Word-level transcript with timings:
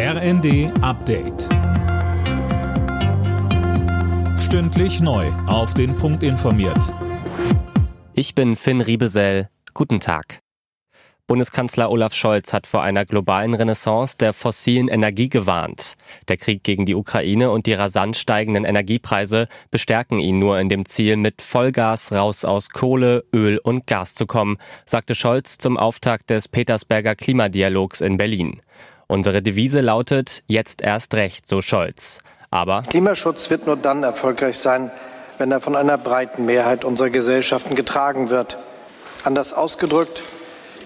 RND 0.00 0.70
Update. 0.80 1.48
Stündlich 4.38 5.00
neu. 5.00 5.26
Auf 5.48 5.74
den 5.74 5.96
Punkt 5.96 6.22
informiert. 6.22 6.94
Ich 8.12 8.36
bin 8.36 8.54
Finn 8.54 8.80
Riebesell. 8.80 9.48
Guten 9.74 9.98
Tag. 9.98 10.38
Bundeskanzler 11.26 11.90
Olaf 11.90 12.14
Scholz 12.14 12.52
hat 12.52 12.68
vor 12.68 12.82
einer 12.82 13.04
globalen 13.06 13.54
Renaissance 13.54 14.16
der 14.16 14.34
fossilen 14.34 14.86
Energie 14.86 15.28
gewarnt. 15.28 15.96
Der 16.28 16.36
Krieg 16.36 16.62
gegen 16.62 16.86
die 16.86 16.94
Ukraine 16.94 17.50
und 17.50 17.66
die 17.66 17.74
rasant 17.74 18.16
steigenden 18.16 18.64
Energiepreise 18.64 19.48
bestärken 19.72 20.20
ihn 20.20 20.38
nur 20.38 20.60
in 20.60 20.68
dem 20.68 20.86
Ziel, 20.86 21.16
mit 21.16 21.42
Vollgas 21.42 22.12
raus 22.12 22.44
aus 22.44 22.70
Kohle, 22.70 23.24
Öl 23.34 23.58
und 23.58 23.88
Gas 23.88 24.14
zu 24.14 24.26
kommen, 24.28 24.58
sagte 24.86 25.16
Scholz 25.16 25.58
zum 25.58 25.76
Auftakt 25.76 26.30
des 26.30 26.46
Petersberger 26.46 27.16
Klimadialogs 27.16 28.00
in 28.00 28.16
Berlin. 28.16 28.62
Unsere 29.10 29.40
Devise 29.40 29.80
lautet 29.80 30.42
jetzt 30.48 30.82
erst 30.82 31.14
recht, 31.14 31.48
so 31.48 31.62
Scholz. 31.62 32.20
Aber 32.50 32.82
Klimaschutz 32.82 33.48
wird 33.48 33.66
nur 33.66 33.76
dann 33.76 34.02
erfolgreich 34.02 34.58
sein, 34.58 34.90
wenn 35.38 35.50
er 35.50 35.60
von 35.60 35.76
einer 35.76 35.96
breiten 35.96 36.44
Mehrheit 36.44 36.84
unserer 36.84 37.08
Gesellschaften 37.08 37.74
getragen 37.74 38.28
wird. 38.28 38.58
Anders 39.24 39.54
ausgedrückt, 39.54 40.22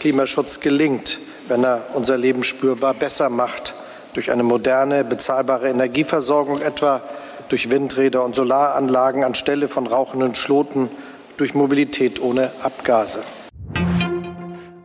Klimaschutz 0.00 0.60
gelingt, 0.60 1.18
wenn 1.48 1.62
er 1.62 1.88
unser 1.92 2.16
Leben 2.16 2.42
spürbar 2.42 2.94
besser 2.94 3.28
macht, 3.28 3.74
durch 4.14 4.30
eine 4.30 4.42
moderne, 4.42 5.04
bezahlbare 5.04 5.68
Energieversorgung 5.68 6.62
etwa 6.62 7.02
durch 7.50 7.68
Windräder 7.68 8.24
und 8.24 8.34
Solaranlagen 8.34 9.24
anstelle 9.24 9.68
von 9.68 9.86
rauchenden 9.86 10.34
Schloten, 10.34 10.88
durch 11.36 11.54
Mobilität 11.54 12.18
ohne 12.18 12.50
Abgase. 12.62 13.20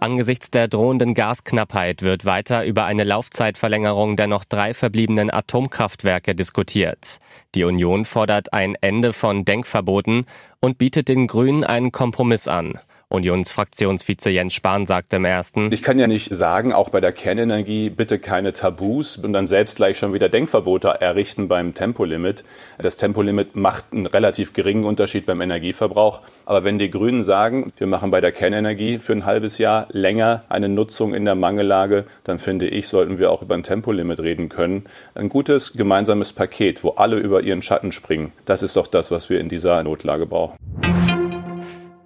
Angesichts 0.02 0.50
der 0.50 0.68
drohenden 0.68 1.14
Gasknappheit 1.14 2.02
wird 2.02 2.26
weiter 2.26 2.66
über 2.66 2.86
eine 2.86 3.04
Laufzeitverlängerung 3.04 4.16
der 4.16 4.26
noch 4.26 4.44
drei 4.44 4.74
verbliebenen 4.74 5.32
Atomkraftwerke 5.32 6.34
diskutiert. 6.34 7.20
Die 7.54 7.66
Union 7.66 8.06
fordert 8.06 8.52
ein 8.52 8.74
Ende 8.82 9.14
von 9.14 9.46
Denkverboten 9.46 10.26
und 10.60 10.80
bietet 10.80 11.08
den 11.08 11.28
Grünen 11.28 11.64
einen 11.64 11.92
Kompromiss 11.92 12.48
an. 12.48 12.80
Unionsfraktionsvize 13.12 14.30
Jens 14.30 14.54
Spahn 14.54 14.86
sagte 14.86 15.18
im 15.18 15.26
ersten. 15.26 15.72
Ich 15.72 15.84
kann 15.84 16.00
ja 16.00 16.08
nicht 16.08 16.34
sagen, 16.34 16.74
auch 16.74 16.90
bei 16.90 17.02
der 17.02 17.12
Kernenergie 17.12 17.90
bitte 17.90 18.20
keine 18.20 18.54
Tabus 18.54 19.18
und 19.18 19.34
dann 19.34 19.48
selbst 19.48 19.76
gleich 19.76 19.98
schon 19.98 20.14
wieder 20.14 20.30
Denkverbote 20.30 20.88
errichten 21.02 21.48
beim 21.48 21.74
Tempolimit. 21.74 22.44
Das 22.78 22.98
Tempolimit 22.98 23.56
macht 23.56 23.86
einen 23.92 24.08
relativ 24.08 24.54
geringen 24.54 24.86
Unterschied 24.86 25.26
beim 25.26 25.42
Energieverbrauch. 25.42 26.22
Aber 26.46 26.64
wenn 26.64 26.80
die 26.80 26.90
Grünen 26.90 27.24
sagen, 27.24 27.72
wir 27.78 27.88
machen 27.88 28.12
bei 28.12 28.22
der 28.22 28.32
Kernenergie 28.32 29.00
für 29.00 29.14
ein 29.14 29.26
halbes 29.26 29.58
Jahr 29.58 29.88
länger 29.92 30.44
eine 30.50 30.70
Nutzung 30.70 31.14
in 31.14 31.26
der 31.26 31.36
Mangellage, 31.36 32.06
dann 32.24 32.40
finde 32.40 32.68
ich, 32.68 32.88
sollten 32.88 33.20
wir 33.20 33.32
auch 33.32 33.42
über 33.42 33.56
ein 33.56 33.64
Tempolimit 33.64 34.20
reden 34.20 34.50
können. 34.50 34.86
Ein 35.16 35.30
gutes 35.30 35.74
gemeinsames 35.74 36.34
Paket, 36.34 36.84
wo 36.84 36.92
alle 36.92 37.18
über 37.18 37.42
ihren 37.42 37.62
Schatten 37.62 37.92
springen. 37.92 38.32
Das 38.46 38.64
ist 38.64 38.76
doch 38.78 38.88
das, 38.88 39.12
was 39.12 39.30
wir 39.30 39.40
in 39.40 39.50
dieser 39.50 39.84
Notlage 39.84 40.26
brauchen. 40.26 40.58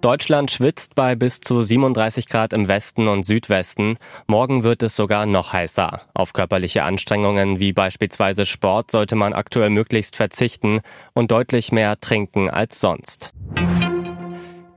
Deutschland 0.00 0.50
schwitzt 0.50 0.94
bei 0.94 1.14
bis 1.14 1.40
zu 1.40 1.62
37 1.62 2.26
Grad 2.28 2.52
im 2.52 2.68
Westen 2.68 3.08
und 3.08 3.24
Südwesten. 3.24 3.96
Morgen 4.26 4.62
wird 4.62 4.82
es 4.82 4.94
sogar 4.94 5.26
noch 5.26 5.52
heißer. 5.52 6.02
Auf 6.14 6.32
körperliche 6.32 6.84
Anstrengungen 6.84 7.58
wie 7.58 7.72
beispielsweise 7.72 8.46
Sport 8.46 8.90
sollte 8.90 9.16
man 9.16 9.32
aktuell 9.32 9.70
möglichst 9.70 10.14
verzichten 10.16 10.80
und 11.14 11.30
deutlich 11.30 11.72
mehr 11.72 11.98
trinken 11.98 12.50
als 12.50 12.80
sonst. 12.80 13.32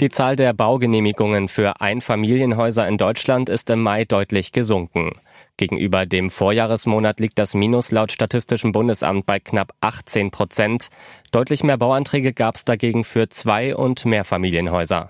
Die 0.02 0.08
Zahl 0.08 0.38
der 0.38 0.54
Baugenehmigungen 0.54 1.50
für 1.50 1.82
Einfamilienhäuser 1.82 2.88
in 2.88 2.98
Deutschland 2.98 3.50
ist 3.50 3.70
im 3.70 3.84
Mai 3.84 4.06
deutlich 4.06 4.54
gesunken. 4.54 5.12
Gegenüber 5.58 6.06
dem 6.06 6.30
Vorjahresmonat 6.30 7.20
liegt 7.20 7.38
das 7.38 7.54
Minus 7.54 7.92
laut 7.92 8.14
Statistischem 8.14 8.72
Bundesamt 8.72 9.26
bei 9.26 9.42
knapp 9.42 9.74
18 9.82 10.32
Prozent. 10.32 10.88
Deutlich 11.34 11.64
mehr 11.64 11.78
Bauanträge 11.78 12.32
gab 12.32 12.56
es 12.56 12.64
dagegen 12.64 13.04
für 13.04 13.28
Zwei- 13.28 13.76
und 13.76 14.06
Mehrfamilienhäuser. 14.06 15.06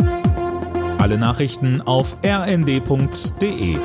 Alle 0.97 1.19
Nachrichten 1.19 1.81
auf 1.81 2.17
rnd.de 2.25 3.77